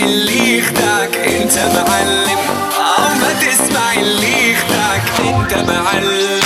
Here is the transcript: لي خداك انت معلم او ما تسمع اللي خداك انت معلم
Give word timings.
لي 0.00 0.62
خداك 0.62 1.16
انت 1.16 1.58
معلم 1.58 2.38
او 2.98 3.14
ما 3.14 3.32
تسمع 3.40 3.92
اللي 3.94 4.54
خداك 4.54 5.02
انت 5.20 5.70
معلم 5.70 6.41